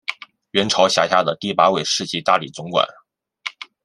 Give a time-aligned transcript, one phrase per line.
[0.49, 2.83] 元朝辖下的第八位世袭大理总管。